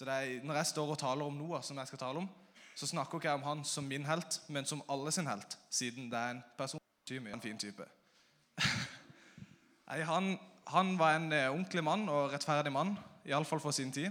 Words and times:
Så 0.00 0.06
er, 0.08 0.38
når 0.40 0.54
jeg 0.54 0.66
står 0.66 0.90
og 0.94 0.98
taler 0.98 1.28
om 1.28 1.34
Noah, 1.36 1.60
som 1.60 1.76
jeg 1.76 1.88
skal 1.90 1.98
tale 2.00 2.22
om, 2.22 2.28
så 2.72 2.86
snakker 2.88 3.18
ikke 3.18 3.28
jeg 3.28 3.36
om 3.36 3.42
han 3.44 3.64
som 3.68 3.84
min 3.84 4.06
helt, 4.08 4.38
men 4.48 4.64
som 4.64 4.80
alle 4.88 5.12
sin 5.12 5.26
helt, 5.28 5.58
siden 5.70 6.06
det 6.08 6.16
er 6.16 6.30
en 6.32 6.40
person 6.56 6.80
som 7.04 7.26
er. 7.26 7.34
En 7.36 7.42
fin 7.42 7.58
type. 7.58 7.84
Han, 9.90 10.38
han 10.72 10.94
var 10.98 11.16
en 11.18 11.32
eh, 11.32 11.50
ordentlig 11.50 11.84
mann 11.84 12.08
og 12.08 12.32
rettferdig 12.32 12.72
mann, 12.72 12.94
iallfall 13.28 13.60
for 13.60 13.76
sin 13.76 13.92
tid. 13.92 14.08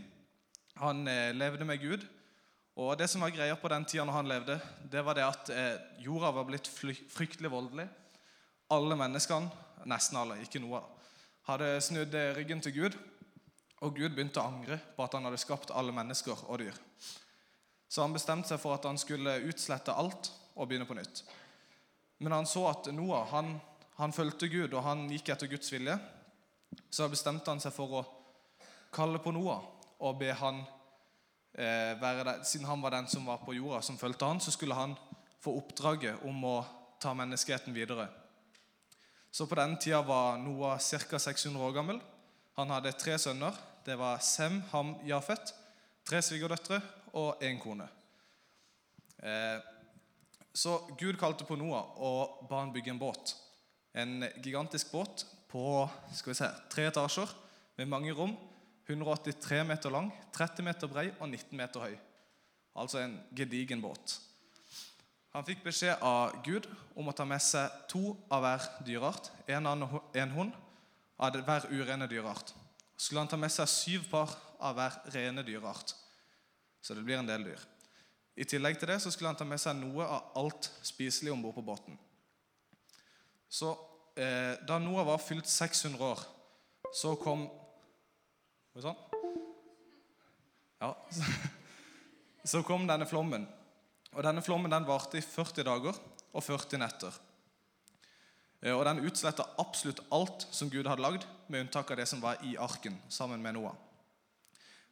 Han 0.78 1.08
eh, 1.08 1.32
levde 1.34 1.66
med 1.66 1.82
Gud. 1.82 2.06
Og 2.76 2.94
det 3.00 3.10
som 3.10 3.26
var 3.26 3.34
greia 3.34 3.56
på 3.58 3.74
den 3.74 3.86
tida 3.90 4.06
når 4.06 4.20
han 4.20 4.30
levde, 4.30 4.60
det 4.92 5.06
var 5.06 5.18
det 5.18 5.26
at 5.26 5.54
eh, 5.56 6.04
jorda 6.06 6.36
var 6.38 6.46
blitt 6.52 6.70
fryktelig 7.16 7.50
voldelig. 7.50 7.88
Alle 8.70 8.96
menneskene, 9.00 9.50
nesten 9.90 10.21
alle, 10.21 10.38
ikke 10.44 10.62
noe, 10.62 10.84
hadde 11.50 11.80
snudd 11.82 12.14
eh, 12.14 12.36
ryggen 12.38 12.62
til 12.62 12.78
Gud. 12.78 13.06
Og 13.86 13.96
Gud 13.96 14.11
begynte 14.11 14.41
å 14.41 14.50
angre 14.50 14.80
på 14.95 15.05
at 15.05 15.16
han 15.16 15.25
hadde 15.27 15.39
skapt 15.39 15.71
alle 15.71 15.93
mennesker 15.95 16.48
og 16.48 16.59
dyr. 16.62 16.75
Så 17.90 18.04
han 18.04 18.13
bestemte 18.13 18.52
seg 18.52 18.59
for 18.62 18.76
at 18.76 18.85
han 18.85 18.99
skulle 19.02 19.40
utslette 19.49 19.95
alt 19.95 20.31
og 20.55 20.67
begynne 20.67 20.88
på 20.90 20.98
nytt. 20.98 21.23
Men 22.20 22.35
han 22.35 22.49
så 22.49 22.66
at 22.70 22.90
Noah 22.94 23.30
han, 23.31 23.55
han 23.95 24.13
fulgte 24.13 24.49
Gud, 24.52 24.73
og 24.73 24.84
han 24.84 25.07
gikk 25.09 25.31
etter 25.34 25.49
Guds 25.49 25.71
vilje. 25.71 25.95
Så 26.91 27.07
bestemte 27.09 27.49
han 27.49 27.63
seg 27.63 27.73
for 27.73 28.02
å 28.02 28.05
kalle 28.94 29.21
på 29.23 29.34
Noah 29.34 29.63
og 29.99 30.20
be 30.20 30.34
han 30.35 30.62
eh, 31.55 31.96
være 31.99 32.26
der. 32.27 32.43
Siden 32.48 32.68
han 32.68 32.84
var 32.84 32.93
den 32.98 33.07
som 33.09 33.26
var 33.26 33.41
på 33.46 33.55
jorda, 33.55 33.82
som 33.85 33.98
fulgte 33.98 34.27
han, 34.27 34.43
så 34.43 34.52
skulle 34.54 34.77
han 34.77 34.96
få 35.40 35.55
oppdraget 35.57 36.26
om 36.27 36.43
å 36.46 36.57
ta 36.99 37.16
menneskeheten 37.16 37.73
videre. 37.73 38.09
Så 39.32 39.48
på 39.48 39.55
den 39.55 39.77
tida 39.80 40.02
var 40.04 40.38
Noah 40.38 40.80
ca. 40.80 41.20
600 41.20 41.63
år 41.63 41.73
gammel. 41.73 41.99
Han 42.57 42.71
hadde 42.73 42.91
tre 42.99 43.18
sønner. 43.21 43.55
Det 43.86 43.96
var 43.98 44.20
Sem, 44.24 44.62
Ham, 44.72 44.96
Jafet, 45.08 45.54
tre 46.08 46.22
svigerdøtre 46.26 46.82
og 47.18 47.44
én 47.44 47.60
kone. 47.62 47.88
Eh, 49.24 49.60
så 50.54 50.77
Gud 50.99 51.18
kalte 51.20 51.46
på 51.48 51.58
Noah 51.60 51.99
og 52.04 52.46
ba 52.49 52.63
han 52.63 52.74
bygge 52.74 52.91
en 52.94 53.02
båt. 53.02 53.36
En 53.94 54.24
gigantisk 54.44 54.91
båt 54.91 55.26
på 55.49 55.63
skal 56.13 56.34
vi 56.34 56.38
se, 56.38 56.49
tre 56.70 56.88
etasjer 56.90 57.32
med 57.77 57.90
mange 57.90 58.13
rom. 58.13 58.36
183 58.90 59.62
meter 59.70 59.93
lang, 59.93 60.08
30 60.34 60.66
meter 60.66 60.90
brei 60.90 61.12
og 61.20 61.27
19 61.30 61.58
meter 61.58 61.84
høy. 61.84 61.98
Altså 62.76 63.04
en 63.04 63.20
gedigen 63.38 63.84
båt. 63.84 64.18
Han 65.36 65.46
fikk 65.46 65.62
beskjed 65.62 66.02
av 66.02 66.40
Gud 66.46 66.66
om 66.97 67.12
å 67.12 67.14
ta 67.14 67.25
med 67.30 67.41
seg 67.44 67.69
to 67.91 68.16
av 68.34 68.41
hver 68.41 68.66
dyreart. 68.88 69.30
En, 69.46 69.69
en 69.69 70.34
hund 70.34 70.56
av 71.22 71.38
hver 71.46 71.69
urene 71.69 72.08
dyreart. 72.09 72.56
Skulle 73.00 73.24
han 73.24 73.31
ta 73.31 73.40
med 73.40 73.52
seg 73.53 73.69
syv 73.72 74.08
par 74.12 74.36
av 74.59 74.75
hver 74.75 74.97
rene 75.14 75.44
dyreart. 75.47 75.96
Så 76.84 76.96
det 76.96 77.03
blir 77.08 77.19
en 77.19 77.30
del 77.30 77.46
dyr. 77.47 77.62
I 78.40 78.47
tillegg 78.47 78.80
til 78.80 78.92
det 78.92 79.00
så 79.03 79.12
skulle 79.12 79.31
han 79.31 79.40
ta 79.40 79.47
med 79.47 79.59
seg 79.59 79.78
noe 79.80 80.03
av 80.03 80.36
alt 80.40 80.69
spiselig 80.86 81.31
om 81.31 81.42
bord 81.44 81.58
på 81.58 81.66
båten. 81.72 81.97
Så 83.50 83.72
eh, 84.20 84.59
Da 84.68 84.78
Noah 84.80 85.08
var 85.08 85.24
fylt 85.24 85.47
600 85.50 86.12
år, 86.12 86.22
så 86.96 87.16
kom 87.20 87.47
sånn? 88.80 89.00
Ja. 90.80 90.94
Så 92.50 92.62
kom 92.64 92.86
denne 92.88 93.03
flommen. 93.03 93.44
Og 94.16 94.24
Denne 94.24 94.42
flommen 94.42 94.72
den 94.72 94.86
varte 94.88 95.20
i 95.20 95.22
40 95.22 95.66
dager 95.68 95.97
og 96.31 96.44
40 96.46 96.80
netter. 96.80 97.18
Eh, 98.62 98.75
og 98.75 98.85
Den 98.85 99.03
utsletta 99.06 99.46
absolutt 99.57 100.02
alt 100.12 100.47
som 100.52 100.69
Gud 100.69 100.88
hadde 100.88 101.03
lagd, 101.03 101.28
med 101.47 101.66
unntak 101.66 101.91
av 101.91 101.97
det 101.97 102.07
som 102.07 102.22
var 102.22 102.41
i 102.46 102.57
arken 102.57 103.00
sammen 103.09 103.41
med 103.41 103.56
Noah. 103.56 103.75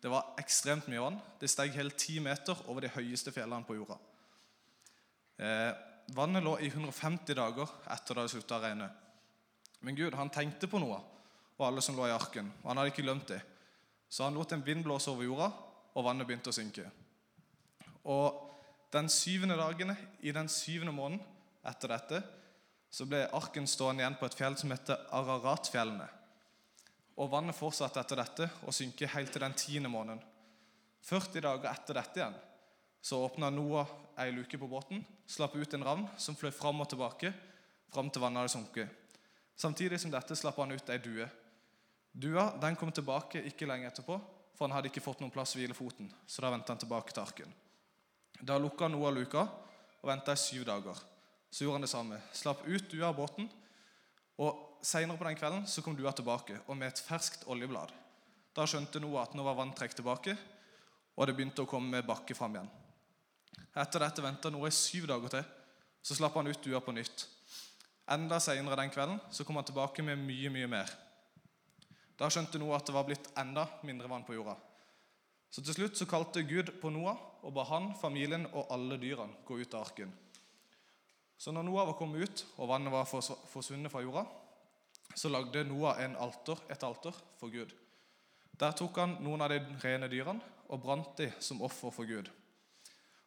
Det 0.02 0.10
var 0.10 0.36
ekstremt 0.38 0.88
mye 0.88 1.02
vann. 1.02 1.20
Det 1.40 1.50
steg 1.50 1.74
hele 1.74 1.94
ti 1.98 2.20
meter 2.20 2.58
over 2.68 2.82
de 2.86 2.94
høyeste 2.94 3.34
fjellene 3.34 3.66
på 3.66 3.76
jorda. 3.78 3.98
Eh, 5.38 5.74
vannet 6.16 6.46
lå 6.46 6.56
i 6.62 6.70
150 6.70 7.36
dager 7.38 7.70
etter 7.90 8.14
det 8.14 8.24
hadde 8.24 8.34
slutta 8.34 8.58
å 8.58 8.64
regne. 8.64 8.90
Men 9.82 9.98
Gud 9.98 10.16
han 10.18 10.34
tenkte 10.34 10.70
på 10.70 10.80
Noah 10.82 11.04
og 11.58 11.66
alle 11.66 11.82
som 11.82 11.98
lå 11.98 12.06
i 12.06 12.14
arken, 12.14 12.52
og 12.62 12.70
han 12.70 12.78
hadde 12.78 12.92
ikke 12.94 13.06
glemt 13.06 13.32
det. 13.32 13.40
Så 14.10 14.24
han 14.24 14.38
lot 14.38 14.52
en 14.54 14.66
vind 14.66 14.84
blåse 14.86 15.10
over 15.12 15.26
jorda, 15.26 15.48
og 15.98 16.06
vannet 16.06 16.28
begynte 16.30 16.52
å 16.54 16.56
synke. 16.56 16.86
Og 18.06 18.44
den 18.94 19.10
syvende 19.10 19.58
dagen 19.58 19.96
i 20.22 20.32
den 20.32 20.50
syvende 20.50 20.94
måneden 20.96 21.24
etter 21.68 21.92
dette 21.92 22.22
så 22.90 23.06
ble 23.06 23.26
arken 23.36 23.68
stående 23.68 24.04
igjen 24.04 24.18
på 24.20 24.28
et 24.28 24.38
fjell 24.38 24.56
som 24.60 24.72
heter 24.72 25.08
Araratfjellene. 25.16 26.08
Og 27.18 27.32
vannet 27.32 27.58
fortsatte 27.58 28.00
etter 28.02 28.22
dette 28.22 28.50
å 28.68 28.74
synke 28.74 29.10
helt 29.12 29.32
til 29.34 29.44
den 29.44 29.56
tiende 29.58 29.92
måneden. 29.92 30.22
40 31.08 31.44
dager 31.46 31.72
etter 31.72 31.98
dette 31.98 32.22
igjen 32.22 32.38
så 33.08 33.22
åpna 33.24 33.50
Noah 33.54 33.88
ei 34.20 34.32
luke 34.34 34.58
på 34.58 34.68
båten, 34.68 35.04
slapp 35.30 35.56
ut 35.56 35.74
en 35.74 35.86
ravn 35.86 36.08
som 36.20 36.36
fløy 36.36 36.52
fram 36.52 36.82
og 36.84 36.90
tilbake 36.92 37.32
fram 37.94 38.10
til 38.12 38.24
vannet 38.24 38.42
hadde 38.42 38.54
sunket. 38.56 38.90
Samtidig 39.56 40.00
som 40.02 40.12
dette 40.12 40.36
slapp 40.36 40.58
han 40.60 40.74
ut 40.76 40.90
ei 40.92 40.98
due. 41.02 41.28
Dua 42.12 42.50
den 42.62 42.76
kom 42.76 42.92
tilbake 42.92 43.44
ikke 43.48 43.70
lenge 43.70 43.88
etterpå, 43.88 44.18
for 44.58 44.66
han 44.66 44.76
hadde 44.76 44.92
ikke 44.92 45.06
fått 45.06 45.22
noen 45.22 45.34
plass 45.34 45.56
å 45.56 45.62
hvile 45.62 45.78
foten. 45.78 46.10
Så 46.28 46.42
da 46.44 46.52
vendte 46.52 46.74
han 46.74 46.82
tilbake 46.82 47.14
til 47.14 47.24
arken. 47.24 47.54
Da 48.42 48.58
lukka 48.60 48.90
Noah 48.90 49.14
luka 49.14 49.46
og 49.46 50.10
venta 50.10 50.34
i 50.34 50.42
syv 50.42 50.66
dager. 50.68 51.00
Så 51.50 51.64
gjorde 51.64 51.80
han 51.80 51.86
det 51.88 51.92
samme. 51.92 52.22
Slapp 52.36 52.66
ut 52.68 52.90
du 52.92 53.00
av 53.06 53.16
båten. 53.18 53.50
Og 54.38 54.68
Seinere 54.88 55.18
på 55.18 55.26
den 55.26 55.38
kvelden 55.38 55.66
så 55.68 55.82
kom 55.82 55.96
dua 55.98 56.12
tilbake 56.16 56.60
og 56.68 56.78
med 56.78 56.92
et 56.92 57.02
ferskt 57.02 57.48
oljeblad. 57.50 57.90
Da 58.56 58.66
skjønte 58.70 59.02
Noah 59.02 59.26
at 59.26 59.34
nå 59.36 59.44
var 59.46 59.58
vann 59.58 59.74
trukket 59.76 60.00
tilbake, 60.00 60.36
og 61.18 61.28
det 61.28 61.34
begynte 61.38 61.64
å 61.66 61.70
komme 61.70 62.04
bakke 62.06 62.38
fram 62.38 62.56
igjen. 62.56 62.70
Etter 63.78 64.02
dette 64.02 64.24
venta 64.24 64.52
Noah 64.54 64.70
i 64.70 64.76
syv 64.76 65.08
dager 65.10 65.34
til. 65.34 65.50
Så 66.02 66.16
slapp 66.16 66.38
han 66.38 66.48
ut 66.48 66.62
dua 66.64 66.80
på 66.82 66.94
nytt. 66.96 67.26
Enda 68.14 68.40
seinere 68.40 68.78
den 68.80 68.94
kvelden 68.94 69.20
så 69.34 69.44
kom 69.44 69.58
han 69.60 69.68
tilbake 69.68 70.06
med 70.06 70.22
mye, 70.22 70.52
mye 70.54 70.70
mer. 70.72 70.94
Da 72.18 72.30
skjønte 72.32 72.62
Noah 72.62 72.80
at 72.80 72.88
det 72.88 72.96
var 72.96 73.06
blitt 73.10 73.28
enda 73.38 73.68
mindre 73.86 74.10
vann 74.10 74.26
på 74.26 74.38
jorda. 74.38 74.56
Så 75.52 75.64
til 75.66 75.76
slutt 75.76 76.00
så 76.00 76.08
kalte 76.10 76.46
Gud 76.48 76.72
på 76.82 76.92
Noah 76.94 77.18
og 77.44 77.54
ba 77.56 77.66
han, 77.70 77.92
familien 78.00 78.48
og 78.54 78.72
alle 78.74 78.98
dyrene 79.02 79.44
gå 79.46 79.60
ut 79.60 79.76
av 79.76 79.84
arken. 79.90 80.14
Så 81.38 81.54
når 81.54 81.68
Noah 81.68 81.88
var 81.92 81.98
kommet 82.00 82.26
ut 82.26 82.46
og 82.58 82.70
vannet 82.72 82.94
var 82.94 83.06
forsvunnet 83.08 83.94
fra 83.94 84.02
jorda, 84.02 84.26
så 85.16 85.30
lagde 85.30 85.64
Noah 85.66 86.02
alter, 86.20 86.60
et 86.70 86.84
alter 86.84 87.16
for 87.38 87.54
Gud. 87.54 87.74
Der 88.58 88.74
tok 88.74 88.98
han 88.98 89.18
noen 89.22 89.42
av 89.46 89.54
de 89.54 89.62
rene 89.84 90.10
dyrene 90.10 90.42
og 90.68 90.82
brant 90.82 91.14
de 91.20 91.30
som 91.40 91.62
offer 91.62 91.94
for 91.94 92.10
Gud. 92.10 92.30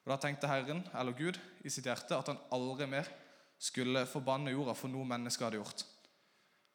Og 0.04 0.10
Da 0.12 0.16
tenkte 0.16 0.48
Herren, 0.48 0.82
eller 0.94 1.12
Gud, 1.12 1.38
i 1.65 1.71
sitt 1.71 1.87
hjerte 1.87 2.19
at 2.19 2.28
han 2.32 2.41
aldri 2.50 2.87
mer 2.91 3.09
skulle 3.60 4.06
forbanne 4.09 4.53
jorda 4.53 4.75
for 4.75 4.88
noe 4.92 5.06
mennesket 5.06 5.47
hadde 5.47 5.60
gjort. 5.60 5.84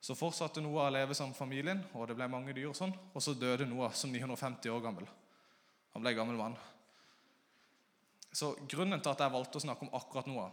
Så 0.06 0.16
fortsatte 0.17 0.62
Noah 0.62 0.88
å 0.88 0.94
leve 0.94 1.16
som 1.17 1.34
familien, 1.34 1.81
og 1.97 2.07
det 2.07 2.16
ble 2.17 2.28
mange 2.29 2.53
dyr, 2.53 2.69
og 2.69 2.78
sånn, 2.78 2.94
og 2.94 3.23
så 3.23 3.34
døde 3.34 3.66
Noah 3.66 3.94
som 3.97 4.12
950 4.13 4.69
år 4.69 4.84
gammel. 4.84 5.07
Han 5.96 6.06
ble 6.06 6.13
gammel 6.13 6.38
mann. 6.38 6.57
Så 8.35 8.53
Grunnen 8.69 9.02
til 9.02 9.12
at 9.13 9.23
jeg 9.23 9.34
valgte 9.34 9.57
å 9.57 9.63
snakke 9.63 9.88
om 9.88 9.96
akkurat 9.97 10.29
Noah, 10.29 10.52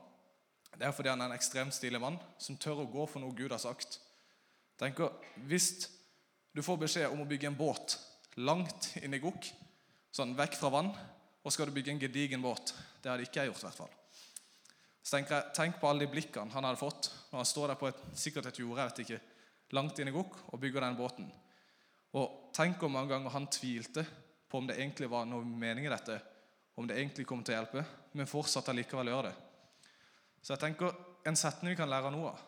det 0.78 0.86
er 0.88 0.94
fordi 0.96 1.12
han 1.12 1.20
er 1.20 1.30
en 1.30 1.36
ekstremt 1.36 1.74
stilig 1.76 2.00
mann 2.00 2.18
som 2.40 2.56
tør 2.60 2.82
å 2.82 2.90
gå 2.90 3.06
for 3.10 3.22
noe 3.22 3.34
Gud 3.36 3.52
har 3.52 3.60
sagt. 3.62 4.00
Tenker, 4.80 5.12
Hvis 5.46 5.88
du 6.54 6.62
får 6.62 6.80
beskjed 6.80 7.12
om 7.12 7.22
å 7.22 7.28
bygge 7.28 7.50
en 7.50 7.58
båt 7.58 7.98
langt 8.36 8.92
inn 9.02 9.14
i 9.14 9.20
gokk, 9.22 9.50
sånn 10.12 10.36
vekk 10.36 10.56
fra 10.58 10.72
vann, 10.72 10.92
og 11.42 11.52
skal 11.52 11.68
du 11.68 11.74
bygge 11.74 11.90
en 11.92 12.00
gedigen 12.00 12.42
båt 12.42 12.74
Det 13.02 13.10
hadde 13.10 13.24
ikke 13.26 13.40
jeg 13.42 13.50
gjort. 13.50 13.62
i 13.62 13.66
hvert 13.66 13.80
fall. 13.80 13.94
Så 15.02 15.16
tenker 15.16 15.34
jeg, 15.34 15.52
Tenk 15.54 15.80
på 15.80 15.88
alle 15.88 16.06
de 16.06 16.12
blikkene 16.12 16.52
han 16.54 16.64
hadde 16.64 16.78
fått 16.78 17.10
når 17.32 17.40
han 17.40 17.48
står 17.48 17.72
der 17.72 17.80
på 17.80 17.88
et, 17.88 18.02
sikkert 18.14 18.46
et 18.46 18.58
jorde 18.62 18.80
jeg 18.80 18.90
vet 18.90 19.00
ikke, 19.04 19.20
langt 19.72 19.98
inn 19.98 20.08
i 20.08 20.14
gokk 20.14 20.36
og 20.52 20.60
bygger 20.60 20.86
den 20.86 20.98
båten. 20.98 21.30
Og 22.14 22.52
tenk 22.54 22.78
hvor 22.78 22.92
mange 22.92 23.10
ganger 23.10 23.34
han 23.34 23.48
tvilte 23.50 24.04
på 24.48 24.60
om 24.60 24.68
det 24.68 24.76
egentlig 24.78 25.08
var 25.10 25.24
noe 25.26 25.44
mening 25.44 25.86
i 25.86 25.92
dette, 25.92 26.18
om 26.76 26.86
det 26.86 26.98
egentlig 26.98 27.26
kom 27.26 27.42
til 27.42 27.56
å 27.56 27.58
hjelpe, 27.60 27.84
men 28.12 28.28
fortsatt 28.28 28.68
allikevel 28.68 29.10
gjøre 29.10 29.30
det. 29.30 29.51
Så 30.42 30.54
jeg 30.54 30.62
tenker 30.64 30.94
En 31.22 31.36
setning 31.38 31.70
vi 31.70 31.78
kan 31.78 31.86
lære 31.86 32.10
noe 32.10 32.32
av 32.32 32.40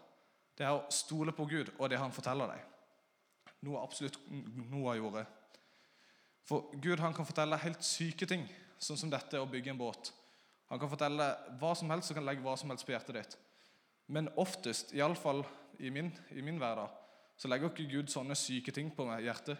det 0.55 0.67
er 0.67 0.75
å 0.75 0.85
stole 0.93 1.35
på 1.35 1.47
Gud 1.51 1.73
og 1.79 1.89
det 1.91 1.99
han 1.99 2.15
forteller 2.15 2.53
deg. 2.53 2.67
Noe 3.67 3.83
absolutt 3.83 4.19
Noah 4.71 4.99
gjorde. 4.99 5.25
For 6.47 6.75
Gud 6.83 7.01
han 7.03 7.17
kan 7.17 7.27
fortelle 7.27 7.59
helt 7.63 7.83
syke 7.87 8.29
ting, 8.29 8.45
sånn 8.79 9.01
som 9.01 9.11
dette 9.11 9.41
å 9.41 9.49
bygge 9.51 9.73
en 9.73 9.81
båt. 9.81 10.13
Han 10.71 10.81
kan 10.81 10.91
fortelle 10.93 11.27
hva 11.61 11.73
som 11.77 11.91
helst 11.93 12.13
og 12.13 12.19
kan 12.19 12.27
legge 12.29 12.45
hva 12.45 12.55
som 12.61 12.71
helst 12.73 12.87
på 12.87 12.95
hjertet 12.95 13.19
ditt. 13.19 13.37
Men 14.07 14.31
oftest, 14.41 14.93
iallfall 14.95 15.43
i 15.81 15.91
min, 15.91 16.13
i 16.37 16.45
min 16.45 16.61
hverdag, 16.61 16.93
så 17.41 17.51
legger 17.51 17.73
ikke 17.73 17.89
Gud 17.91 18.13
sånne 18.13 18.37
syke 18.39 18.73
ting 18.75 18.93
på 18.95 19.07
meg 19.09 19.25
hjertet. 19.27 19.59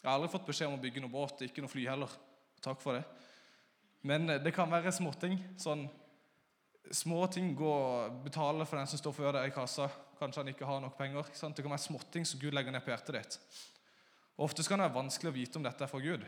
Jeg 0.00 0.08
har 0.08 0.16
aldri 0.16 0.32
fått 0.32 0.48
beskjed 0.48 0.72
om 0.72 0.78
å 0.78 0.82
bygge 0.82 1.04
noe 1.04 1.12
båt, 1.12 1.44
ikke 1.46 1.62
noe 1.62 1.70
fly 1.70 1.84
heller. 1.86 2.10
Takk 2.64 2.80
for 2.82 2.98
det. 2.98 3.04
Men 4.08 4.26
eh, 4.32 4.40
det 4.42 4.50
kan 4.56 4.70
være 4.70 4.90
småting. 4.94 5.36
Sånn 5.60 5.84
små 6.90 7.26
ting. 7.26 7.54
Gå 7.56 7.74
betale 8.24 8.66
for 8.66 8.80
den 8.80 8.90
som 8.90 9.00
står 9.00 9.14
før 9.16 9.36
deg 9.36 9.50
i 9.50 9.54
kassa. 9.54 9.88
Kanskje 10.18 10.42
han 10.42 10.52
ikke 10.52 10.68
har 10.68 10.80
nok 10.82 10.96
penger. 10.98 11.30
Det 11.32 11.62
kan 11.62 11.74
være 11.74 11.86
småting 11.86 12.26
som 12.26 12.40
Gud 12.40 12.54
legger 12.54 12.74
ned 12.74 12.84
på 12.84 12.92
hjertet 12.92 13.18
ditt. 13.18 13.38
Og 14.38 14.48
Ofte 14.48 14.64
kan 14.66 14.80
det 14.80 14.88
være 14.88 15.00
vanskelig 15.00 15.30
å 15.30 15.36
vite 15.36 15.60
om 15.60 15.66
dette 15.66 15.84
er 15.84 15.90
fra 15.90 16.00
Gud. 16.02 16.24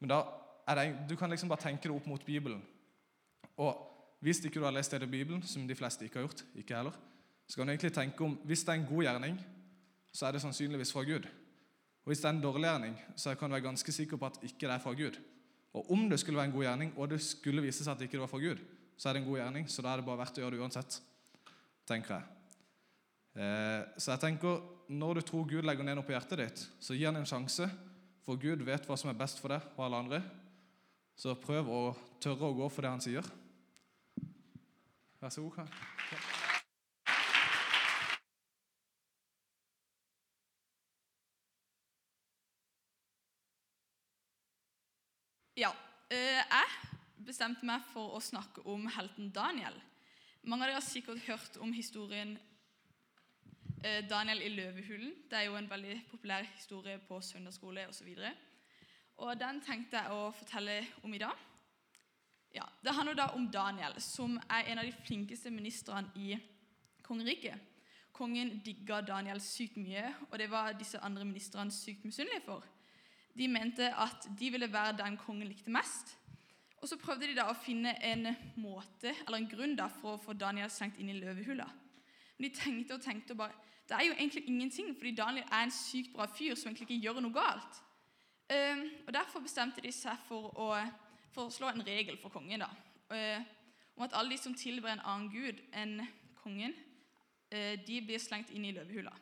Men 0.00 0.12
da 0.12 0.20
er 0.68 0.78
det, 0.78 0.86
du 1.10 1.16
kan 1.16 1.30
liksom 1.30 1.50
bare 1.52 1.66
tenke 1.66 1.88
det 1.88 1.96
opp 1.96 2.06
mot 2.08 2.24
Bibelen. 2.24 2.62
Og 3.60 3.90
hvis 4.24 4.40
ikke 4.44 4.60
du 4.60 4.64
har 4.64 4.72
lest 4.72 4.94
det 4.94 5.02
i 5.04 5.10
Bibelen, 5.10 5.42
som 5.42 5.66
de 5.68 5.76
fleste 5.76 6.06
ikke 6.06 6.20
har 6.20 6.28
gjort, 6.28 6.44
ikke 6.56 6.76
heller, 6.78 6.94
så 7.46 7.58
kan 7.58 7.66
du 7.66 7.74
egentlig 7.74 7.92
tenke 7.92 8.24
om 8.24 8.38
hvis 8.48 8.64
det 8.64 8.72
er 8.72 8.80
en 8.80 8.88
god 8.88 9.04
gjerning, 9.04 9.40
så 10.14 10.26
er 10.26 10.32
det 10.32 10.40
sannsynligvis 10.44 10.92
fra 10.94 11.02
Gud. 11.04 11.26
Og 12.04 12.12
hvis 12.12 12.22
det 12.22 12.30
er 12.30 12.36
en 12.36 12.42
dårlig 12.42 12.68
gjerning, 12.68 12.96
så 13.16 13.34
kan 13.34 13.50
du 13.50 13.56
være 13.56 13.66
ganske 13.66 13.92
sikker 13.92 14.20
på 14.20 14.26
at 14.26 14.38
ikke 14.42 14.66
det 14.66 14.74
er 14.76 14.82
fra 14.82 14.94
Gud. 14.96 15.18
Og 15.74 15.90
om 15.92 16.08
det 16.10 16.20
skulle 16.20 16.38
være 16.38 16.46
en 16.52 16.56
god 16.56 16.64
gjerning, 16.64 16.94
og 16.96 17.10
det 17.10 17.20
skulle 17.24 17.62
vise 17.64 17.84
seg 17.84 17.92
at 17.92 18.00
det 18.00 18.08
ikke 18.08 18.22
var 18.22 18.30
fra 18.30 18.40
Gud, 18.40 18.60
så 18.96 19.08
er 19.08 19.16
det 19.16 19.22
en 19.22 19.28
god 19.28 19.40
gjerning, 19.40 19.66
så 19.70 19.82
da 19.82 19.92
er 19.92 20.00
det 20.00 20.06
bare 20.06 20.20
verdt 20.22 20.38
å 20.38 20.44
gjøre 20.44 20.56
det 20.56 20.62
uansett, 20.62 21.00
tenker 21.88 22.16
jeg. 22.16 22.30
Eh, 23.34 23.82
så 23.98 24.14
jeg 24.14 24.22
tenker, 24.22 24.62
når 24.94 25.18
du 25.18 25.26
tror 25.26 25.48
Gud 25.50 25.66
legger 25.66 25.86
ned 25.86 25.98
noe 25.98 26.06
på 26.06 26.14
hjertet 26.14 26.40
ditt, 26.40 26.64
så 26.78 26.96
gi 26.96 27.06
han 27.08 27.18
en 27.18 27.28
sjanse, 27.28 27.68
for 28.24 28.40
Gud 28.40 28.62
vet 28.64 28.86
hva 28.88 28.96
som 28.96 29.10
er 29.10 29.18
best 29.18 29.42
for 29.42 29.52
deg 29.52 29.64
og 29.74 29.84
alle 29.84 30.00
andre. 30.04 30.22
Så 31.18 31.34
prøv 31.38 31.68
å 31.70 31.82
tørre 32.22 32.48
å 32.48 32.56
gå 32.56 32.70
for 32.72 32.86
det 32.86 32.94
han 32.94 33.04
sier. 33.04 33.26
Vær 35.20 35.34
så 35.34 35.44
god. 35.44 35.60
Karl. 35.60 36.42
Ja, 45.54 45.70
eh, 46.10 46.40
jeg 46.42 46.93
bestemte 47.34 47.66
meg 47.66 47.82
for 47.90 48.14
å 48.14 48.20
snakke 48.22 48.62
om 48.70 48.84
helten 48.94 49.32
Daniel. 49.34 49.74
Mange 50.46 50.62
av 50.62 50.68
dere 50.68 50.78
har 50.78 50.84
sikkert 50.86 51.24
hørt 51.26 51.56
om 51.64 51.72
historien 51.74 52.36
eh, 53.82 54.04
Daniel 54.06 54.44
i 54.44 54.52
løvehulen. 54.52 55.16
Det 55.26 55.40
er 55.40 55.48
jo 55.48 55.56
en 55.58 55.66
veldig 55.66 55.96
populær 56.12 56.46
historie 56.52 57.00
på 57.02 57.18
søndagsskole 57.26 57.88
osv. 57.90 58.12
Og 59.18 59.34
den 59.40 59.58
tenkte 59.66 59.98
jeg 59.98 60.14
å 60.14 60.30
fortelle 60.36 60.78
om 61.02 61.18
i 61.18 61.22
dag. 61.24 61.42
Ja, 62.54 62.68
Det 62.86 62.94
handler 62.94 63.18
da 63.18 63.28
om 63.34 63.50
Daniel, 63.50 63.98
som 63.98 64.38
er 64.46 64.70
en 64.70 64.84
av 64.84 64.86
de 64.86 64.94
flinkeste 65.02 65.50
ministrene 65.50 66.14
i 66.14 66.36
kongeriket. 67.02 67.58
Kongen 68.14 68.60
digga 68.62 69.00
Daniel 69.02 69.42
sykt 69.42 69.80
mye, 69.82 70.06
og 70.30 70.38
det 70.38 70.52
var 70.52 70.78
disse 70.78 71.02
andre 71.02 71.26
ministrene 71.26 71.74
sykt 71.74 72.06
misunnelige 72.06 72.46
for. 72.46 72.62
De 73.34 73.50
mente 73.50 73.90
at 73.90 74.28
de 74.38 74.54
ville 74.54 74.70
være 74.70 75.00
den 75.02 75.18
kongen 75.18 75.50
likte 75.50 75.74
mest. 75.74 76.20
Og 76.84 76.88
så 76.88 76.98
prøvde 77.00 77.24
de 77.30 77.32
da 77.38 77.46
å 77.48 77.56
finne 77.56 77.94
en 78.04 78.26
måte, 78.60 79.14
eller 79.24 79.38
en 79.38 79.46
grunn 79.48 79.70
da, 79.78 79.86
for 79.88 80.18
å 80.18 80.20
få 80.20 80.34
Daniel 80.36 80.68
slengt 80.68 80.98
inn 81.00 81.08
i 81.08 81.14
løvehula. 81.16 81.64
Men 82.36 82.44
de 82.44 82.50
tenkte 82.52 82.98
og 82.98 83.00
tenkte 83.00 83.32
og 83.32 83.38
bare 83.40 83.62
Det 83.88 83.96
er 83.96 84.04
jo 84.04 84.12
egentlig 84.12 84.42
ingenting, 84.48 84.90
fordi 84.96 85.14
Daniel 85.16 85.46
er 85.48 85.62
en 85.64 85.72
sykt 85.72 86.12
bra 86.12 86.26
fyr 86.28 86.52
som 86.56 86.68
egentlig 86.68 86.90
ikke 86.90 87.06
gjør 87.06 87.22
noe 87.24 87.32
galt. 87.32 87.80
Um, 88.52 88.84
og 89.06 89.10
Derfor 89.16 89.44
bestemte 89.44 89.80
de 89.80 89.94
seg 89.96 90.20
for 90.28 90.52
å 90.60 90.68
foreslå 91.32 91.72
en 91.72 91.86
regel 91.88 92.20
for 92.20 92.32
kongen 92.32 92.66
da, 92.66 92.68
uh, 93.16 93.40
om 93.96 94.04
at 94.04 94.20
alle 94.20 94.36
de 94.36 94.40
som 94.44 94.56
tilber 94.56 94.92
en 94.92 95.04
annen 95.04 95.32
gud 95.32 95.64
enn 95.72 95.98
kongen, 96.42 96.76
uh, 97.48 97.74
de 97.80 98.00
blir 98.04 98.20
slengt 98.20 98.52
inn 98.52 98.68
i 98.68 98.76
løvehula. 98.76 99.16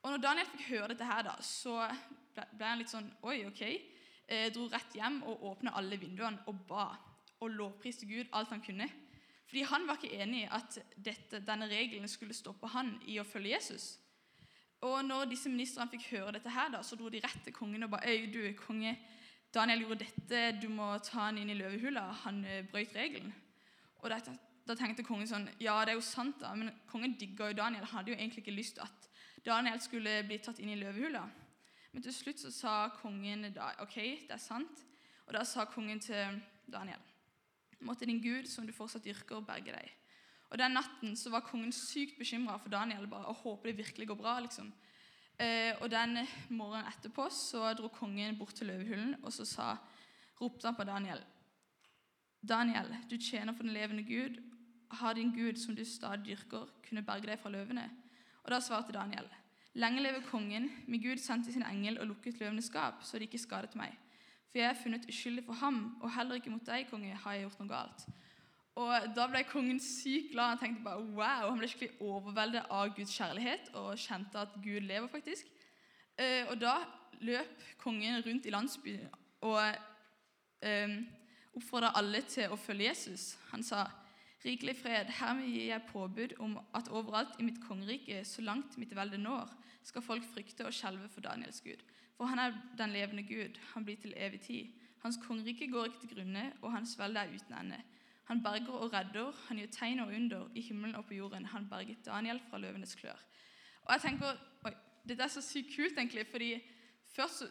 Og 0.00 0.14
når 0.14 0.24
Daniel 0.24 0.52
fikk 0.54 0.68
høre 0.72 0.92
dette, 0.94 1.12
her 1.12 1.28
da, 1.28 1.36
så 1.44 1.82
ble 2.56 2.72
han 2.72 2.80
litt 2.80 2.92
sånn 2.92 3.12
Oi, 3.20 3.42
ok. 3.52 3.66
Eh, 4.30 4.46
dro 4.54 4.68
rett 4.70 4.94
hjem 4.94 5.22
og 5.26 5.42
åpna 5.50 5.72
alle 5.74 5.98
vinduene 5.98 6.44
og 6.46 6.58
ba 6.68 6.92
og 7.40 7.50
lovpriste 7.50 8.06
Gud 8.06 8.28
alt 8.36 8.52
han 8.52 8.62
kunne. 8.62 8.86
Fordi 9.48 9.64
han 9.66 9.86
var 9.88 9.98
ikke 9.98 10.20
enig 10.22 10.44
i 10.44 10.50
at 10.54 10.76
dette, 10.94 11.40
denne 11.42 11.66
regelen 11.66 12.08
skulle 12.08 12.36
stoppe 12.36 12.68
han 12.70 12.92
i 13.10 13.18
å 13.18 13.26
følge 13.26 13.56
Jesus. 13.56 13.86
Og 14.86 15.00
når 15.04 15.32
disse 15.32 15.50
ministrene 15.50 15.90
fikk 15.90 16.06
høre 16.12 16.36
dette, 16.36 16.52
her 16.54 16.70
da, 16.72 16.84
så 16.86 16.96
dro 16.96 17.10
de 17.10 17.20
rett 17.24 17.42
til 17.44 17.56
kongen 17.56 17.84
og 17.84 17.90
ba 17.96 18.04
Øy, 18.06 18.28
du, 18.30 18.38
konge, 18.60 18.94
Daniel 19.52 19.82
gjorde 19.82 20.04
dette, 20.04 20.44
du 20.62 20.68
må 20.70 20.92
ta 21.02 21.26
han 21.26 21.40
inn 21.40 21.50
i 21.50 21.58
løvehula. 21.58 22.06
Han 22.22 22.44
eh, 22.44 22.62
brøt 22.70 22.94
regelen. 22.94 23.34
Og 24.00 24.08
da, 24.12 24.20
da 24.68 24.78
tenkte 24.78 25.04
kongen 25.04 25.28
sånn 25.28 25.50
Ja, 25.58 25.80
det 25.82 25.96
er 25.96 25.98
jo 25.98 26.06
sant, 26.06 26.38
da, 26.44 26.54
men 26.54 26.70
kongen 26.92 27.18
digga 27.18 27.50
jo 27.50 27.58
Daniel. 27.58 27.88
Han 27.90 27.98
hadde 27.98 28.14
jo 28.14 28.20
egentlig 28.20 28.44
ikke 28.44 28.54
lyst 28.56 28.78
til 28.78 28.86
at 28.86 29.10
Daniel 29.44 29.82
skulle 29.82 30.20
bli 30.28 30.38
tatt 30.38 30.62
inn 30.62 30.70
i 30.70 30.78
løvehula. 30.78 31.26
Men 31.92 32.02
til 32.02 32.14
slutt 32.14 32.42
så 32.42 32.50
sa 32.54 32.74
kongen 33.00 33.48
da, 33.54 33.72
ok, 33.82 33.96
det 34.28 34.36
er 34.36 34.42
sant. 34.42 34.84
Og 35.26 35.34
da 35.34 35.44
sa 35.46 35.66
kongen 35.70 36.02
til 36.02 36.40
Daniel 36.70 37.02
Måtte 37.80 38.04
din 38.04 38.20
Gud, 38.20 38.44
som 38.44 38.66
du 38.66 38.74
fortsatt 38.76 39.06
dyrker, 39.06 39.40
berge 39.40 39.72
deg. 39.72 39.92
Og 40.50 40.58
Den 40.58 40.74
natten 40.76 41.14
så 41.16 41.30
var 41.32 41.46
kongen 41.46 41.72
sykt 41.72 42.18
bekymra 42.18 42.58
for 42.60 42.68
Daniel 42.68 43.06
bare, 43.08 43.30
og 43.30 43.38
håpet 43.40 43.70
det 43.70 43.78
virkelig 43.78 44.08
går 44.10 44.18
bra. 44.18 44.34
liksom. 44.40 44.72
Eh, 45.38 45.72
og 45.80 45.90
Den 45.90 46.26
morgenen 46.50 46.90
etterpå 46.90 47.30
så 47.32 47.72
dro 47.72 47.88
kongen 47.88 48.36
bort 48.36 48.52
til 48.54 48.66
løvehulen 48.66 49.16
og 49.22 49.32
så 49.32 49.46
sa, 49.48 49.76
ropte 50.40 50.66
han 50.66 50.76
på 50.76 50.84
Daniel. 50.84 51.24
Daniel, 52.48 52.96
du 53.10 53.16
tjener 53.16 53.52
for 53.56 53.62
den 53.62 53.72
levende 53.72 54.04
Gud. 54.04 54.42
Har 54.90 55.14
din 55.14 55.32
Gud, 55.32 55.56
som 55.56 55.76
du 55.76 55.84
stadig 55.84 56.26
dyrker, 56.26 56.68
kunne 56.88 57.02
berge 57.02 57.26
deg 57.26 57.38
fra 57.38 57.48
løvene? 57.48 57.90
Og 58.44 58.50
Da 58.50 58.60
svarte 58.60 58.92
Daniel, 58.92 59.28
lenge 59.74 60.02
leve 60.02 60.22
kongen, 60.30 60.70
min 60.86 61.02
Gud 61.02 61.20
sendte 61.22 61.52
sin 61.52 61.66
engel 61.66 61.98
og 62.00 62.06
lukket 62.06 62.40
løvenes 62.40 62.70
skap, 62.70 63.02
så 63.02 63.18
de 63.18 63.28
ikke 63.28 63.38
skadet 63.38 63.76
meg. 63.78 63.94
For 64.50 64.58
jeg 64.58 64.68
er 64.70 64.82
funnet 64.82 65.06
uskyldig 65.08 65.44
for 65.46 65.52
ham, 65.60 65.96
og 66.02 66.10
heller 66.14 66.40
ikke 66.40 66.50
mot 66.50 66.66
deg, 66.66 66.88
konge, 66.90 67.14
har 67.14 67.36
jeg 67.36 67.46
gjort 67.46 67.60
noe 67.60 67.70
galt. 67.70 68.06
Og 68.80 69.14
Da 69.16 69.26
ble 69.28 69.42
kongen 69.44 69.80
sykt 69.82 70.32
glad. 70.32 70.54
Han 70.54 70.58
tenkte 70.58 70.84
bare, 70.84 71.02
wow, 71.02 71.50
han 71.50 71.58
ble 71.58 71.68
skikkelig 71.68 72.00
overveldet 72.00 72.70
av 72.70 72.94
Guds 72.96 73.14
kjærlighet 73.16 73.70
og 73.78 73.98
kjente 73.98 74.40
at 74.40 74.56
Gud 74.62 74.80
lever, 74.86 75.08
faktisk. 75.10 75.46
Eh, 76.18 76.46
og 76.48 76.60
Da 76.60 76.78
løp 77.20 77.64
kongen 77.78 78.22
rundt 78.26 78.46
i 78.46 78.52
landsbyen 78.54 79.08
og 79.44 79.60
eh, 80.62 80.94
oppfordra 81.56 81.92
alle 81.98 82.22
til 82.28 82.52
å 82.52 82.58
følge 82.60 82.88
Jesus. 82.88 83.34
Han 83.50 83.62
sa 83.66 83.84
Rikelig 84.44 84.76
fred, 84.80 85.10
hermed 85.18 85.50
gir 85.52 85.66
jeg 85.68 85.88
påbud 85.90 86.34
om 86.40 86.56
at 86.74 86.88
overalt 86.88 87.36
i 87.40 87.44
mitt 87.44 87.60
kongerike, 87.60 88.22
så 88.24 88.42
langt 88.42 88.78
mitt 88.80 88.94
velde 88.96 89.18
når, 89.20 89.50
skal 89.84 90.04
folk 90.04 90.24
frykte 90.32 90.64
og 90.64 90.72
skjelve 90.72 91.08
for 91.12 91.20
Daniels 91.24 91.60
Gud. 91.60 91.82
For 92.16 92.28
han 92.28 92.40
er 92.40 92.56
den 92.78 92.92
levende 92.92 93.24
Gud, 93.28 93.60
han 93.74 93.84
blir 93.84 94.00
til 94.00 94.14
evig 94.16 94.40
tid. 94.40 94.72
Hans 95.02 95.18
kongerike 95.26 95.68
går 95.72 95.90
ikke 95.90 96.00
til 96.06 96.14
grunne, 96.14 96.52
og 96.62 96.72
hans 96.72 96.98
velde 96.98 97.20
er 97.20 97.34
uten 97.34 97.56
ende. 97.60 97.80
Han 98.30 98.42
berger 98.42 98.72
og 98.72 98.92
redder, 98.92 99.32
han 99.48 99.58
gjør 99.58 99.72
tegn 99.74 100.00
og 100.00 100.14
under 100.14 100.48
i 100.54 100.60
himmelen 100.62 100.94
og 100.94 101.04
på 101.04 101.14
jorden. 101.14 101.46
Han 101.46 101.68
berget 101.68 102.06
Daniel 102.06 102.40
fra 102.50 102.58
løvenes 102.58 102.94
klør. 102.94 103.18
Og 103.82 103.92
jeg 103.92 104.00
tenker, 104.00 104.36
oi, 104.64 104.72
Dette 105.08 105.24
er 105.24 105.32
så 105.32 105.40
sykt 105.40 105.72
kult, 105.76 105.98
egentlig, 105.98 106.26
fordi 106.26 106.50
først 107.16 107.48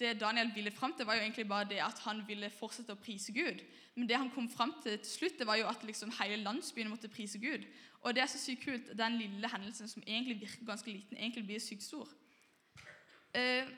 det 0.00 0.14
Daniel 0.20 0.50
ville 0.54 0.72
fram 0.72 0.94
til, 0.96 1.06
var 1.06 1.18
jo 1.18 1.24
egentlig 1.26 1.48
bare 1.48 1.68
det 1.68 1.78
at 1.84 1.98
han 2.06 2.22
ville 2.26 2.48
fortsette 2.50 2.94
å 2.96 3.00
prise 3.00 3.32
Gud. 3.36 3.60
Men 3.94 4.08
det 4.08 4.16
han 4.16 4.30
kom 4.32 4.48
fram 4.48 4.72
til 4.82 4.96
til 4.98 5.12
slutt, 5.12 5.38
det 5.38 5.46
var 5.46 5.60
jo 5.60 5.68
at 5.68 5.84
liksom 5.84 6.12
hele 6.20 6.40
landsbyen 6.42 6.88
måtte 6.88 7.10
prise 7.12 7.38
Gud. 7.38 7.66
Og 8.00 8.14
det 8.14 8.22
er 8.22 8.30
så 8.32 8.40
sykt 8.40 8.64
kult. 8.64 8.88
Den 8.96 9.18
lille 9.20 9.48
hendelsen 9.52 9.88
som 9.88 10.02
egentlig 10.06 10.40
virker 10.40 10.66
ganske 10.66 10.90
liten, 10.90 11.16
egentlig 11.16 11.44
blir 11.46 11.60
sykt 11.60 11.84
stor. 11.84 12.08
Eh, 13.34 13.68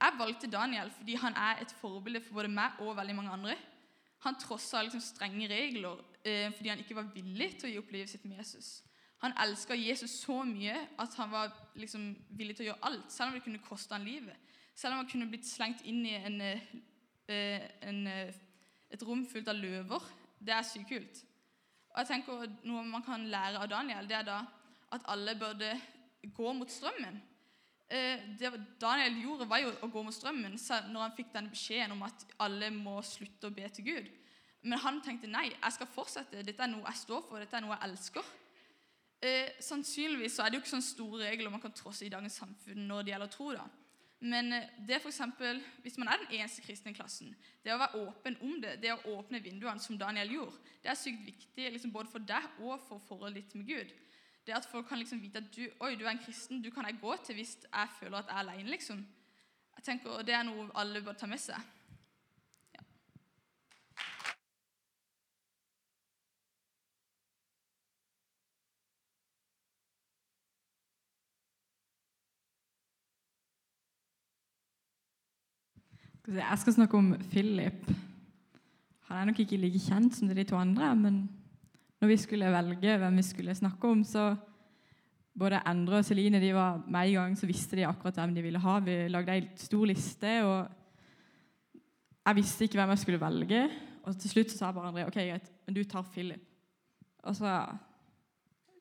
jeg 0.00 0.18
valgte 0.18 0.50
Daniel 0.50 0.90
fordi 0.90 1.16
han 1.18 1.34
er 1.36 1.62
et 1.62 1.72
forbilde 1.80 2.20
for 2.20 2.40
både 2.40 2.52
meg 2.52 2.78
og 2.80 2.96
veldig 2.96 3.16
mange 3.16 3.30
andre. 3.30 3.56
Han 4.24 4.36
trossa 4.40 4.82
liksom 4.82 5.00
strenge 5.00 5.48
regler 5.48 6.04
eh, 6.24 6.52
fordi 6.52 6.68
han 6.68 6.78
ikke 6.78 6.96
var 6.96 7.10
villig 7.14 7.54
til 7.56 7.70
å 7.70 7.72
gi 7.72 7.80
opp 7.80 7.92
livet 7.92 8.12
sitt 8.12 8.24
med 8.28 8.36
Jesus. 8.36 8.82
Han 9.20 9.34
elska 9.44 9.76
Jesus 9.76 10.12
så 10.22 10.42
mye 10.48 10.76
at 10.98 11.16
han 11.20 11.32
var 11.32 11.52
liksom 11.76 12.14
villig 12.36 12.56
til 12.56 12.66
å 12.66 12.70
gjøre 12.70 12.88
alt, 12.88 13.12
selv 13.12 13.30
om 13.30 13.36
det 13.36 13.44
kunne 13.44 13.64
koste 13.64 13.96
han 13.96 14.06
livet. 14.06 14.36
Selv 14.80 14.94
om 14.96 15.02
han 15.02 15.10
kunne 15.10 15.28
blitt 15.28 15.44
slengt 15.44 15.82
inn 15.84 16.00
i 16.08 16.14
en, 16.16 16.40
eh, 16.40 17.64
en, 17.84 18.06
eh, 18.06 18.32
et 18.90 19.02
rom 19.04 19.26
fullt 19.28 19.48
av 19.52 19.58
løver. 19.60 20.06
Det 20.40 20.54
er 20.56 20.62
sykt 20.64 20.88
kult. 20.88 21.24
Og 21.90 21.98
jeg 21.98 22.06
tenker 22.06 22.46
Noe 22.64 22.84
man 22.86 23.02
kan 23.02 23.26
lære 23.28 23.60
av 23.60 23.68
Daniel, 23.68 24.06
det 24.08 24.16
er 24.16 24.22
da 24.24 24.38
at 24.92 25.04
alle 25.12 25.34
burde 25.38 25.74
gå 26.36 26.52
mot 26.56 26.70
strømmen. 26.70 27.20
Eh, 27.90 28.22
det 28.38 28.52
Daniel 28.80 29.20
gjorde, 29.20 29.48
var 29.50 29.58
jo 29.58 29.72
å 29.82 29.90
gå 29.90 30.02
mot 30.06 30.14
strømmen 30.14 30.56
når 30.92 31.00
han 31.00 31.16
fikk 31.16 31.32
den 31.34 31.50
beskjeden 31.50 31.92
om 31.92 32.02
at 32.06 32.24
alle 32.38 32.70
må 32.70 33.02
slutte 33.02 33.50
å 33.50 33.54
be 33.54 33.68
til 33.68 33.84
Gud. 33.84 34.10
Men 34.62 34.78
han 34.78 35.00
tenkte 35.02 35.28
nei, 35.28 35.50
jeg 35.50 35.72
skal 35.72 35.90
fortsette. 35.90 36.44
Dette 36.46 36.62
er 36.62 36.70
noe 36.70 36.86
jeg 36.86 37.02
står 37.02 37.22
for, 37.26 37.38
dette 37.38 37.56
er 37.56 37.64
noe 37.64 37.76
jeg 37.76 37.90
elsker. 37.90 38.24
Eh, 39.20 39.50
sannsynligvis 39.60 40.38
så 40.38 40.44
er 40.44 40.50
det 40.50 40.56
jo 40.56 40.62
ikke 40.62 40.72
sånne 40.72 40.88
store 40.88 41.26
regler 41.28 41.52
man 41.52 41.60
kan 41.60 41.74
trosse 41.76 42.06
i 42.06 42.12
dagens 42.12 42.38
samfunn 42.40 42.86
når 42.88 43.04
det 43.04 43.12
gjelder 43.12 43.32
tro. 43.34 43.52
da. 43.52 43.66
Men 44.20 44.52
eh, 44.52 44.68
det 44.86 44.94
er 44.94 45.00
for 45.00 45.08
eksempel, 45.08 45.62
hvis 45.82 45.96
man 45.98 46.08
er 46.08 46.20
den 46.20 46.40
eneste 46.40 46.62
kristne 46.62 46.92
i 46.92 46.96
klassen, 46.96 47.32
det 47.64 47.72
å 47.72 47.80
være 47.80 48.02
åpen 48.04 48.36
om 48.44 48.58
det, 48.60 48.76
det 48.82 48.92
å 48.92 49.14
åpne 49.16 49.40
vinduene, 49.40 49.80
som 49.80 49.98
Daniel 49.98 50.34
gjorde, 50.34 50.60
det 50.82 50.92
er 50.92 50.98
sykt 51.00 51.24
viktig 51.24 51.70
liksom 51.72 51.92
både 51.92 52.12
for 52.12 52.28
deg 52.28 52.60
og 52.60 52.76
for 52.88 53.00
forholdet 53.08 53.40
ditt 53.40 53.56
med 53.56 53.72
Gud. 53.72 53.94
Det 54.46 54.56
at 54.56 54.68
folk 54.68 54.88
kan 54.88 55.00
liksom 55.00 55.20
vite 55.22 55.40
at 55.40 55.48
du, 55.54 55.64
oi, 55.80 55.94
du 55.96 56.04
er 56.04 56.12
en 56.14 56.22
kristen, 56.22 56.62
du 56.62 56.70
kan 56.74 56.84
jeg 56.88 57.00
gå 57.00 57.16
til 57.24 57.36
hvis 57.40 57.56
jeg 57.64 57.96
føler 57.98 58.20
at 58.20 58.30
jeg 58.30 58.36
er 58.36 58.44
alene. 58.44 58.72
Liksom. 58.72 59.02
Jeg 59.76 59.84
tenker, 59.84 60.22
Det 60.22 60.34
er 60.34 60.44
noe 60.48 60.68
alle 60.74 61.02
bør 61.04 61.16
ta 61.16 61.28
med 61.28 61.40
seg. 61.40 61.60
Jeg 76.30 76.58
skal 76.62 76.72
snakke 76.72 76.94
om 76.94 77.14
Philip. 77.30 77.88
Han 79.08 79.16
er 79.18 79.24
nok 79.26 79.38
ikke 79.42 79.56
like 79.58 79.80
kjent 79.82 80.14
som 80.14 80.28
de 80.30 80.44
to 80.46 80.54
andre, 80.54 80.92
men 80.94 81.24
når 81.98 82.08
vi 82.08 82.16
skulle 82.22 82.52
velge 82.54 82.92
hvem 83.02 83.16
vi 83.18 83.24
skulle 83.26 83.54
snakke 83.54 83.88
om, 83.88 84.04
så 84.04 84.36
både 85.34 85.58
Endre 85.66 85.98
og 85.98 86.04
Celine 86.04 86.40
de 86.40 86.52
var 86.54 86.84
med 86.86 87.10
i 87.10 87.16
gang, 87.16 87.34
så 87.38 87.50
visste 87.50 87.76
de 87.76 87.86
akkurat 87.86 88.14
hvem 88.14 88.34
de 88.34 88.42
ville 88.42 88.62
ha. 88.62 88.78
Vi 88.78 89.08
lagde 89.10 89.34
ei 89.34 89.48
stor 89.58 89.84
liste, 89.90 90.36
og 90.46 90.70
jeg 92.26 92.36
visste 92.36 92.64
ikke 92.64 92.78
hvem 92.78 92.94
jeg 92.94 93.02
skulle 93.02 93.20
velge. 93.20 93.68
Og 94.02 94.16
til 94.16 94.30
slutt 94.30 94.54
så 94.54 94.58
sa 94.58 94.72
bare 94.72 94.92
André 94.92 95.08
ok, 95.08 95.18
greit, 95.18 95.52
men 95.66 95.74
du 95.74 95.82
tar 95.84 96.06
Philip. 96.12 96.46
Og 97.26 97.36
så 97.36 97.58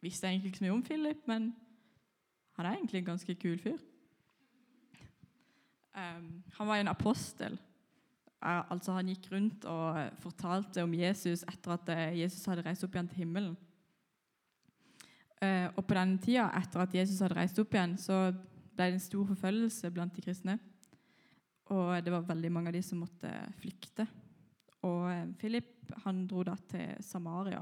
visste 0.01 0.27
jeg 0.27 0.36
egentlig 0.36 0.53
ikke 0.53 0.62
så 0.62 0.68
mye 0.68 0.77
om 0.77 0.84
Philip, 0.84 1.27
men 1.27 1.56
han 2.58 2.65
er 2.65 2.77
egentlig 2.77 3.00
en 3.00 3.10
ganske 3.10 3.36
kul 3.41 3.58
fyr. 3.60 3.82
Um, 6.00 6.44
han 6.58 6.70
var 6.70 6.79
en 6.79 6.91
apostel. 6.91 7.58
Altså 8.39 8.96
Han 8.96 9.10
gikk 9.12 9.25
rundt 9.34 9.65
og 9.68 9.98
fortalte 10.24 10.84
om 10.86 10.94
Jesus 10.96 11.44
etter 11.44 11.74
at 11.75 11.89
uh, 11.91 12.06
Jesus 12.15 12.46
hadde 12.48 12.63
reist 12.63 12.86
opp 12.88 12.96
igjen 12.96 13.10
til 13.12 13.25
himmelen. 13.25 13.58
Uh, 15.39 15.68
og 15.75 15.84
på 15.88 15.98
denne 15.98 16.20
tida, 16.24 16.48
etter 16.60 16.84
at 16.84 16.96
Jesus 16.96 17.20
hadde 17.24 17.36
reist 17.36 17.60
opp 17.60 17.75
igjen, 17.75 17.98
så 18.00 18.29
ble 18.32 18.88
det 18.88 18.96
en 18.96 19.03
stor 19.03 19.27
forfølgelse 19.34 19.91
blant 19.91 20.15
de 20.15 20.24
kristne. 20.24 20.56
Og 21.70 22.00
det 22.03 22.13
var 22.13 22.25
veldig 22.25 22.51
mange 22.53 22.72
av 22.72 22.79
de 22.79 22.84
som 22.86 23.03
måtte 23.03 23.29
flykte. 23.60 24.08
Og 24.88 25.36
Philip 25.38 25.91
han 26.06 26.24
dro 26.29 26.44
da 26.48 26.56
til 26.70 26.96
Samaria. 27.03 27.62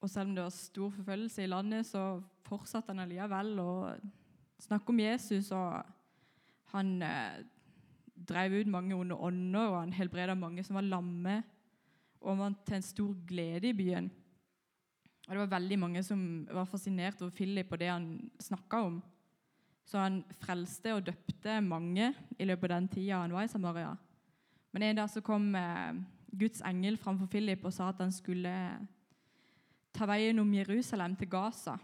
Og 0.00 0.08
selv 0.08 0.30
om 0.30 0.36
det 0.36 0.44
var 0.46 0.54
stor 0.54 0.92
forfølgelse 0.94 1.44
i 1.44 1.50
landet, 1.50 1.86
så 1.86 2.22
fortsatte 2.46 2.94
han 2.94 3.02
allikevel 3.04 3.58
å 3.60 3.72
snakke 4.60 4.94
om 4.94 5.02
Jesus. 5.02 5.50
og 5.52 5.82
Han 6.72 7.02
eh, 7.02 7.42
drev 8.28 8.60
ut 8.60 8.70
mange 8.70 8.96
onde 8.96 9.16
ånder, 9.16 9.68
og 9.68 9.80
han 9.80 9.94
helbreda 9.96 10.34
mange 10.38 10.64
som 10.66 10.78
var 10.78 10.86
lamme. 10.86 11.40
Og 12.20 12.34
han 12.34 12.42
var 12.42 12.58
til 12.66 12.78
en 12.78 12.84
stor 12.84 13.14
glede 13.26 13.70
i 13.70 13.76
byen. 13.76 14.10
Og 15.28 15.36
Det 15.36 15.38
var 15.38 15.54
veldig 15.58 15.78
mange 15.78 16.02
som 16.02 16.20
var 16.50 16.66
fascinert 16.66 17.20
over 17.22 17.30
Philip 17.30 17.72
og 17.72 17.78
det 17.78 17.88
han 17.88 18.06
snakka 18.40 18.76
om. 18.86 19.02
Så 19.86 19.98
han 19.98 20.24
frelste 20.42 20.94
og 20.94 21.06
døpte 21.06 21.60
mange 21.60 22.12
i 22.38 22.46
løpet 22.46 22.70
av 22.70 22.80
den 22.80 22.88
tida 22.88 23.20
han 23.22 23.32
var 23.32 23.46
i 23.46 23.50
Samaria. 23.50 23.94
Men 24.72 24.82
en 24.82 24.96
dag 24.96 25.10
så 25.10 25.20
kom 25.20 25.54
eh, 25.54 25.94
Guds 26.30 26.62
engel 26.66 26.98
framfor 26.98 27.26
Philip 27.30 27.64
og 27.64 27.72
sa 27.74 27.88
at 27.90 28.02
han 28.02 28.12
skulle 28.14 28.52
ta 29.94 30.06
veien 30.06 30.38
om 30.38 30.52
Jerusalem 30.54 31.16
til 31.18 31.30
Gaza. 31.30 31.76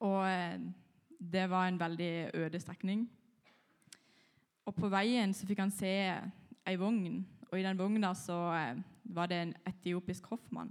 Og 0.00 0.20
eh, 0.28 0.60
det 1.20 1.46
var 1.50 1.68
en 1.68 1.80
veldig 1.80 2.30
øde 2.34 2.60
strekning. 2.60 3.08
Og 4.70 4.76
på 4.76 4.86
veien 4.92 5.32
så 5.34 5.48
fikk 5.48 5.64
han 5.64 5.72
se 5.74 5.90
ei 5.90 6.76
vogn, 6.78 7.24
og 7.50 7.56
i 7.58 7.64
den 7.66 7.78
vogna 7.78 8.12
så 8.14 8.36
eh, 8.54 8.82
var 9.10 9.26
det 9.26 9.40
en 9.42 9.54
etiopisk 9.66 10.28
hoffmann. 10.30 10.70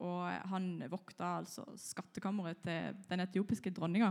Og 0.00 0.24
eh, 0.26 0.40
han 0.50 0.72
vokta 0.90 1.36
altså 1.38 1.62
skattkammeret 1.78 2.58
til 2.64 2.98
den 3.06 3.22
etiopiske 3.22 3.70
dronninga. 3.76 4.10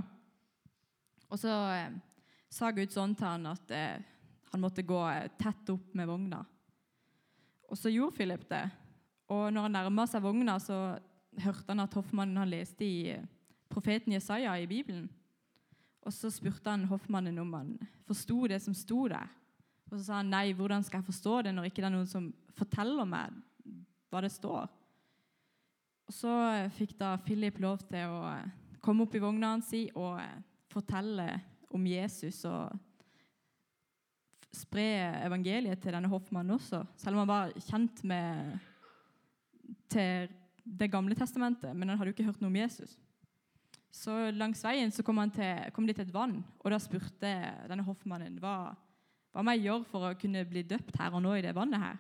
Og 1.27 1.41
så 1.41 1.51
eh, 1.73 1.97
sa 2.47 2.71
Gud 2.71 2.95
sånn 2.95 3.17
til 3.19 3.27
han 3.27 3.49
at 3.51 3.75
eh, 3.75 4.07
han 4.53 4.63
måtte 4.63 4.88
gå 4.88 5.01
tett 5.41 5.73
opp 5.75 5.91
med 5.99 6.07
vogna. 6.09 6.39
Og 7.67 7.77
så 7.77 7.91
gjorde 7.91 8.15
Philip 8.15 8.47
det. 8.49 8.63
Og 9.29 9.49
når 9.51 9.67
han 9.67 9.75
nærma 9.81 10.07
seg 10.09 10.23
vogna, 10.23 10.55
så 10.63 10.95
hørte 11.43 11.69
han 11.69 11.83
at 11.83 11.99
hoffmannen 11.99 12.39
han 12.39 12.49
leste 12.49 12.88
i 12.88 13.17
profeten 13.69 14.15
Jesaja 14.15 14.55
i 14.57 14.69
Bibelen. 14.71 15.09
Og 16.08 16.15
så 16.15 16.32
spurte 16.32 16.72
han 16.72 16.88
hoffmannen 16.89 17.38
om 17.41 17.53
han 17.58 17.75
forsto 18.08 18.48
det 18.48 18.62
som 18.63 18.75
sto 18.77 19.08
der. 19.12 19.27
Og 19.89 19.98
så 19.98 20.03
sa 20.06 20.20
han 20.22 20.32
nei, 20.32 20.51
hvordan 20.56 20.84
skal 20.86 21.01
jeg 21.01 21.10
forstå 21.10 21.41
det 21.48 21.53
når 21.56 21.70
ikke 21.70 21.82
det 21.82 21.89
er 21.89 21.96
noen 21.96 22.10
som 22.10 22.29
forteller 22.58 23.08
meg 23.10 23.34
hva 24.10 24.22
det 24.24 24.32
står? 24.34 24.70
Og 26.10 26.15
Så 26.15 26.34
fikk 26.77 26.96
da 26.98 27.15
Philip 27.22 27.60
lov 27.62 27.84
til 27.89 28.10
å 28.10 28.34
komme 28.82 29.06
opp 29.06 29.15
i 29.18 29.22
vogna 29.22 29.53
hans 29.53 29.74
og 29.94 30.22
fortelle 30.70 31.27
om 31.74 31.86
Jesus 31.86 32.41
og 32.50 32.74
spre 34.56 34.86
evangeliet 35.27 35.82
til 35.82 35.94
denne 35.94 36.10
hoffmannen 36.10 36.56
også, 36.56 36.82
selv 36.98 37.15
om 37.18 37.22
han 37.22 37.29
var 37.29 37.53
kjent 37.68 38.03
med 38.10 38.58
til 39.89 40.36
Det 40.70 40.86
gamle 40.91 41.15
testamentet, 41.18 41.74
men 41.74 41.89
han 41.89 41.98
hadde 41.98 42.12
jo 42.12 42.13
ikke 42.13 42.25
hørt 42.27 42.41
noe 42.44 42.51
om 42.51 42.58
Jesus. 42.60 42.91
Så 43.89 44.13
langs 44.38 44.62
veien 44.63 44.91
så 44.93 45.03
kom, 45.05 45.22
til, 45.34 45.72
kom, 45.74 45.88
de 45.88 45.96
til 45.98 46.05
et 46.05 46.13
vann, 46.13 46.38
og 46.62 46.72
da 46.72 46.77
spurte 46.81 47.31
denne 47.69 47.86
hoffmannen 47.88 48.38
hva, 48.41 48.75
hva 49.34 49.43
må 49.43 49.55
jeg 49.55 49.65
gjøre 49.65 49.88
for 49.89 50.05
å 50.05 50.17
kunne 50.19 50.46
bli 50.46 50.62
døpt 50.67 51.00
her 51.01 51.15
og 51.17 51.24
nå 51.25 51.34
i 51.38 51.43
det 51.46 51.55
vannet 51.58 51.81
her. 51.81 51.98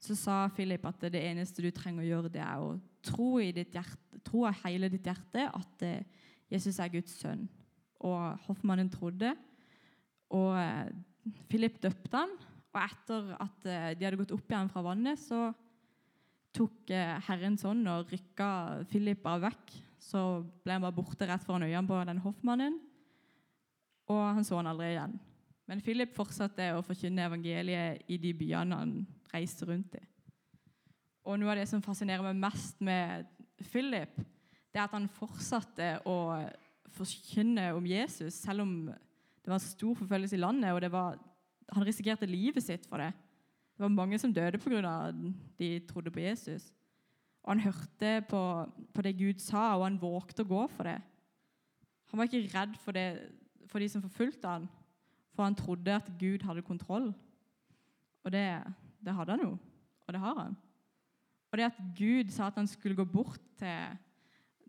Så 0.00 0.16
sa 0.16 0.46
Philip 0.56 0.84
at 0.88 1.02
det 1.12 1.20
eneste 1.20 1.62
du 1.62 1.68
trenger 1.76 2.02
å 2.02 2.08
gjøre, 2.08 2.32
det 2.32 2.42
er 2.42 2.62
å 2.64 2.72
tro, 3.04 3.34
i 3.38 3.52
ditt 3.52 3.74
hjerte, 3.76 4.20
tro 4.24 4.46
av 4.48 4.56
hele 4.64 4.88
ditt 4.92 5.06
hjerte 5.06 5.46
at 5.46 5.84
eh, 5.84 6.06
Jesus 6.50 6.80
er 6.80 6.92
Guds 6.92 7.18
sønn. 7.20 7.44
Og 8.00 8.46
hoffmannen 8.46 8.88
trodde. 8.92 9.34
Og 10.32 10.56
eh, 10.56 10.88
Philip 11.52 11.76
døpte 11.82 12.16
han, 12.16 12.32
og 12.72 12.80
etter 12.80 13.34
at 13.36 13.68
eh, 13.68 13.90
de 13.92 14.08
hadde 14.08 14.22
gått 14.22 14.34
opp 14.34 14.48
igjen 14.48 14.72
fra 14.72 14.84
vannet, 14.88 15.20
så 15.20 15.50
tok 16.56 16.90
Herrens 16.90 17.28
Herren 17.28 17.60
sånn 17.60 17.84
og 17.92 18.10
rykka 18.10 18.50
Philip 18.90 19.28
av 19.28 19.44
vekk. 19.44 19.76
Så 20.00 20.20
ble 20.64 20.76
han 20.76 20.84
bare 20.84 20.96
borte 20.96 21.28
rett 21.28 21.44
foran 21.44 21.66
øynene 21.66 21.88
på 21.88 21.98
den 22.08 22.22
hoffmannen, 22.24 22.78
og 24.10 24.22
han 24.34 24.46
så 24.46 24.58
han 24.58 24.70
aldri 24.70 24.94
igjen. 24.94 25.18
Men 25.70 25.82
Philip 25.84 26.14
fortsatte 26.16 26.72
å 26.74 26.82
forkynne 26.82 27.28
evangeliet 27.28 28.08
i 28.10 28.16
de 28.18 28.32
byene 28.34 28.78
han 28.80 28.94
reiste 29.30 29.68
rundt 29.68 29.94
i. 30.00 30.02
Og 31.28 31.38
Noe 31.38 31.52
av 31.52 31.60
det 31.60 31.68
som 31.70 31.84
fascinerer 31.84 32.24
meg 32.24 32.40
mest 32.40 32.80
med 32.82 33.28
Philip, 33.70 34.16
det 34.72 34.80
er 34.80 34.88
at 34.88 34.96
han 34.96 35.06
fortsatte 35.12 35.92
å 36.08 36.16
forkynne 36.96 37.68
om 37.76 37.86
Jesus, 37.86 38.40
selv 38.40 38.64
om 38.64 38.74
det 38.90 39.52
var 39.52 39.62
stor 39.62 39.94
forfølgelse 40.00 40.36
i 40.36 40.42
landet, 40.42 40.72
og 40.72 40.92
var, 40.92 41.20
han 41.70 41.86
risikerte 41.86 42.28
livet 42.28 42.64
sitt 42.64 42.88
for 42.88 43.02
det. 43.02 43.12
Det 43.76 43.84
var 43.84 43.94
mange 43.94 44.18
som 44.20 44.32
døde 44.34 44.58
pga. 44.60 45.12
de 45.58 45.70
trodde 45.88 46.10
på 46.10 46.20
Jesus. 46.20 46.72
Og 47.42 47.52
Han 47.52 47.60
hørte 47.60 48.10
på, 48.28 48.42
på, 48.94 49.02
det 49.02 49.18
Gud 49.18 49.38
sa, 49.38 49.76
og 49.76 49.84
han 49.84 50.00
vågte 50.00 50.44
å 50.44 50.48
gå 50.48 50.66
for 50.74 50.88
det. 50.88 50.98
Han 52.10 52.20
var 52.20 52.28
ikke 52.28 52.50
redd 52.52 52.76
for, 52.82 52.92
det, 52.92 53.06
for 53.70 53.80
de 53.80 53.88
som 53.88 54.02
forfulgte 54.02 54.48
han, 54.48 54.68
for 55.32 55.46
han 55.46 55.56
trodde 55.56 55.94
at 55.94 56.10
Gud 56.20 56.44
hadde 56.44 56.62
kontroll. 56.66 57.12
Og 58.24 58.32
det, 58.32 58.44
det 59.00 59.14
hadde 59.16 59.36
han 59.36 59.46
jo, 59.46 59.54
og 60.06 60.12
det 60.12 60.20
har 60.20 60.42
han. 60.42 60.56
Og 61.50 61.58
det 61.58 61.70
at 61.70 61.80
Gud 61.96 62.30
sa 62.30 62.50
at 62.50 62.58
han 62.60 62.68
skulle 62.68 62.98
gå 62.98 63.04
bort 63.08 63.40
til 63.58 63.96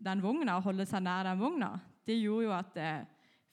den 0.02 0.22
vogna 0.22 0.56
og 0.56 0.66
holde 0.66 0.86
seg 0.88 1.04
nær 1.04 1.28
den 1.28 1.38
vogna, 1.38 1.76
det 2.06 2.18
gjorde 2.18 2.48
jo 2.48 2.54
at 2.56 2.78
eh, 2.80 3.04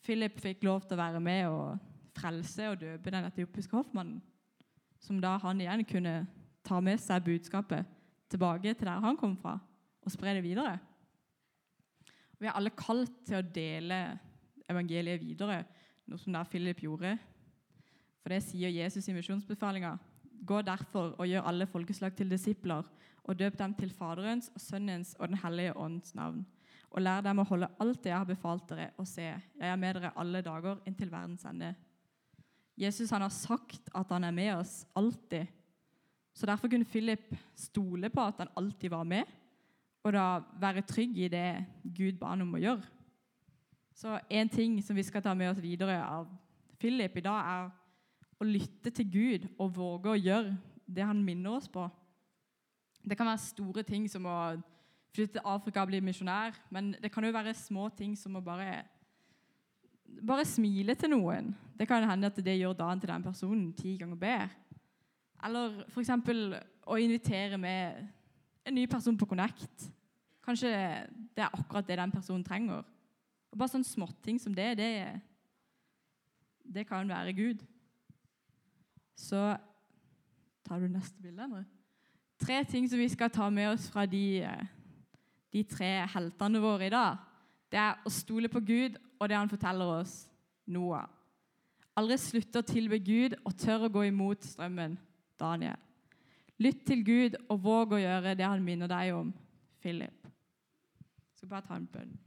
Philip 0.01 0.39
fikk 0.41 0.63
lov 0.65 0.87
til 0.87 0.95
å 0.95 1.03
være 1.03 1.19
med 1.21 1.45
og 1.51 1.77
frelse 2.17 2.71
og 2.71 2.79
døpe 2.81 3.11
den 3.13 3.27
etiopiske 3.27 3.75
hoffmannen. 3.75 4.21
Som 4.99 5.19
da 5.21 5.35
han 5.43 5.61
igjen 5.61 5.85
kunne 5.87 6.15
ta 6.65 6.79
med 6.83 6.99
seg 7.01 7.23
budskapet 7.27 7.98
tilbake 8.29 8.73
til 8.73 8.87
der 8.87 9.03
han 9.03 9.17
kom 9.17 9.35
fra, 9.37 9.57
og 10.01 10.13
spre 10.13 10.35
det 10.37 10.45
videre. 10.45 10.77
Vi 12.39 12.47
er 12.47 12.55
alle 12.55 12.71
kalt 12.71 13.17
til 13.27 13.39
å 13.39 13.45
dele 13.55 13.99
evangeliet 14.69 15.21
videre, 15.21 15.63
noe 16.07 16.21
som 16.21 16.33
der 16.33 16.47
Philip 16.49 16.79
gjorde. 16.85 17.17
For 18.21 18.33
det 18.33 18.43
sier 18.45 18.71
Jesus 18.71 19.09
i 19.09 19.15
misjonsbefalinga. 19.15 19.97
Gå 20.47 20.61
derfor 20.63 21.15
og 21.19 21.27
gjør 21.27 21.49
alle 21.49 21.67
folkeslag 21.67 22.15
til 22.15 22.31
disipler, 22.31 22.87
og 23.29 23.37
døp 23.37 23.59
dem 23.59 23.75
til 23.77 23.91
Faderens 23.93 24.47
og 24.55 24.63
Sønnens 24.63 25.11
og 25.19 25.27
Den 25.29 25.41
hellige 25.43 25.75
ånds 25.77 26.15
navn. 26.15 26.45
Og 26.89 27.03
lær 27.03 27.21
dem 27.21 27.41
å 27.41 27.45
holde 27.45 27.69
alt 27.77 28.01
det 28.01 28.09
jeg 28.09 28.17
har 28.17 28.29
befalt 28.29 28.71
dere, 28.71 28.89
og 28.97 29.05
se, 29.07 29.27
jeg 29.27 29.69
er 29.69 29.77
med 29.77 29.99
dere 29.99 30.15
alle 30.17 30.41
dager 30.45 30.79
inntil 30.89 31.11
verdens 31.11 31.45
ende. 31.45 31.75
Jesus 32.79 33.11
han 33.11 33.25
har 33.25 33.33
sagt 33.35 33.91
at 33.93 34.11
han 34.15 34.23
er 34.23 34.33
med 34.33 34.53
oss 34.55 34.85
alltid. 34.97 35.51
Så 36.39 36.45
Derfor 36.47 36.67
kunne 36.71 36.85
Philip 36.85 37.35
stole 37.55 38.09
på 38.09 38.23
at 38.23 38.37
han 38.39 38.47
alltid 38.55 38.89
var 38.89 39.03
med, 39.03 39.23
og 40.03 40.13
da 40.13 40.39
være 40.59 40.85
trygg 40.87 41.17
i 41.17 41.27
det 41.27 41.65
Gud 41.83 42.15
ba 42.19 42.29
han 42.31 42.45
om 42.45 42.53
å 42.55 42.61
gjøre. 42.61 42.85
Så 43.93 44.19
En 44.29 44.49
ting 44.49 44.77
som 44.83 44.95
vi 44.95 45.03
skal 45.03 45.21
ta 45.21 45.33
med 45.33 45.49
oss 45.51 45.59
videre 45.59 45.97
av 45.99 46.29
Philip 46.79 47.17
i 47.17 47.23
dag, 47.25 47.41
er 47.43 48.39
å 48.39 48.47
lytte 48.47 48.89
til 48.89 49.09
Gud 49.11 49.49
og 49.59 49.75
våge 49.75 50.13
å 50.13 50.15
gjøre 50.15 50.55
det 50.87 51.03
han 51.03 51.25
minner 51.25 51.57
oss 51.57 51.67
på. 51.67 51.83
Det 53.03 53.17
kan 53.17 53.27
være 53.27 53.43
store 53.43 53.83
ting 53.83 54.07
som 54.07 54.23
å 54.25 54.37
flytte 55.11 55.41
til 55.41 55.43
Afrika 55.43 55.83
og 55.83 55.91
bli 55.91 55.99
misjonær, 55.99 56.55
men 56.71 56.93
det 57.03 57.11
kan 57.11 57.25
jo 57.25 57.35
være 57.35 57.53
små 57.53 57.89
ting 57.89 58.15
som 58.15 58.39
å 58.39 58.45
bare 58.45 58.85
bare 60.23 60.47
smile 60.47 60.95
til 60.95 61.11
noen. 61.11 61.51
Det 61.75 61.87
kan 61.87 62.07
hende 62.07 62.31
at 62.31 62.39
det 62.43 62.57
gjør 62.61 62.79
dagen 62.79 63.03
til 63.03 63.11
den 63.11 63.27
personen 63.27 63.73
ti 63.73 63.97
ganger 63.99 64.15
bedre. 64.15 64.68
Eller 65.43 65.83
f.eks. 65.87 66.11
å 66.89 66.99
invitere 66.99 67.57
med 67.57 68.05
en 68.65 68.75
ny 68.75 68.85
person 68.87 69.17
på 69.17 69.27
Connect. 69.29 69.89
Kanskje 70.45 70.69
det 71.35 71.43
er 71.45 71.53
akkurat 71.53 71.87
det 71.87 71.97
den 71.99 72.11
personen 72.11 72.43
trenger. 72.43 72.83
Og 73.49 73.57
Bare 73.57 73.71
sånne 73.71 73.87
småting 73.87 74.39
som 74.41 74.53
det, 74.53 74.71
det, 74.77 74.91
det 76.63 76.85
kan 76.87 77.09
være 77.09 77.33
Gud. 77.33 77.65
Så 79.15 79.57
Tar 80.69 80.83
du 80.83 80.85
neste 80.87 81.17
bilde, 81.17 81.41
Endre? 81.43 81.63
Tre 82.37 82.59
ting 82.69 82.85
som 82.89 82.99
vi 83.01 83.07
skal 83.09 83.31
ta 83.33 83.47
med 83.49 83.71
oss 83.71 83.87
fra 83.89 84.03
de, 84.05 84.45
de 85.49 85.63
tre 85.65 85.87
heltene 86.13 86.61
våre 86.61 86.85
i 86.85 86.91
dag. 86.93 87.17
Det 87.73 87.79
er 87.81 87.97
å 88.05 88.11
stole 88.13 88.51
på 88.53 88.61
Gud 88.61 88.99
og 89.17 89.29
det 89.29 89.37
han 89.39 89.49
forteller 89.49 89.95
oss, 89.97 90.13
Noah. 90.69 91.07
Aldri 91.97 92.19
slutte 92.21 92.61
å 92.61 92.67
tilbe 92.69 92.99
Gud 93.01 93.33
og 93.41 93.57
tørre 93.57 93.89
å 93.89 93.93
gå 93.97 94.05
imot 94.11 94.45
strømmen, 94.45 94.93
Daniel. 95.39 95.79
Lytt 96.59 96.85
til 96.87 97.03
Gud 97.07 97.37
og 97.47 97.61
våg 97.63 97.95
å 97.95 98.01
gjøre 98.01 98.35
det 98.35 98.47
han 98.47 98.63
minner 98.63 98.89
deg 98.91 99.13
om, 99.15 99.31
Philip. 99.79 100.27
Jeg 100.27 101.39
skal 101.39 101.51
bare 101.53 101.67
ta 101.67 101.77
en 101.79 101.87
bønn. 101.87 102.17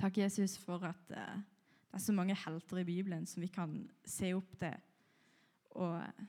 Takk, 0.00 0.22
Jesus, 0.22 0.56
for 0.62 0.86
at 0.88 1.12
eh, 1.12 1.42
det 1.90 1.98
er 1.98 2.04
så 2.06 2.14
mange 2.16 2.36
helter 2.38 2.80
i 2.80 2.86
Bibelen 2.88 3.26
som 3.28 3.42
vi 3.44 3.50
kan 3.52 3.74
se 4.08 4.32
opp 4.32 4.54
til. 4.62 4.78
Og 5.76 5.98
eh, 5.98 6.22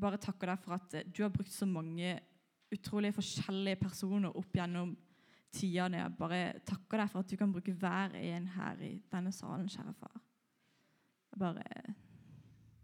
bare 0.00 0.20
takker 0.22 0.52
deg 0.52 0.62
for 0.64 0.78
at 0.78 0.96
eh, 0.96 1.04
du 1.04 1.20
har 1.26 1.34
brukt 1.34 1.52
så 1.52 1.68
mange 1.68 2.16
utrolig 2.72 3.12
forskjellige 3.16 3.80
personer 3.82 4.32
opp 4.36 4.56
gjennom 4.56 4.94
tidene. 5.52 6.06
Bare 6.16 6.62
takker 6.64 7.02
deg 7.02 7.12
for 7.12 7.20
at 7.20 7.28
du 7.28 7.36
kan 7.40 7.52
bruke 7.52 7.76
hver 7.76 8.16
en 8.16 8.48
her 8.56 8.82
i 8.84 8.94
denne 9.12 9.32
salen, 9.34 9.68
kjære 9.68 9.94
far. 10.00 10.16
Jeg 11.28 11.42
bare 11.44 11.94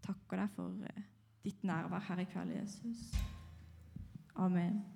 takker 0.05 0.43
deg 0.43 0.53
for 0.53 0.87
eh, 0.91 1.03
ditt 1.45 1.63
nærvær 1.63 1.99
her 1.99 2.17
i 2.19 2.23
kveld, 2.23 2.51
Jesus. 2.61 2.97
Amen. 4.35 4.94